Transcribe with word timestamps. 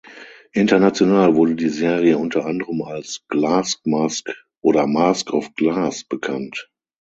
International 0.55 1.35
wurde 1.35 1.53
die 1.53 1.69
Serie 1.69 2.17
unter 2.17 2.43
anderem 2.47 2.81
als 2.81 3.21
"Glass 3.27 3.79
Mask" 3.85 4.31
oder 4.59 4.87
"Mask 4.87 5.31
of 5.31 5.53
Glass" 5.53 6.05
bekannt. 6.05 6.71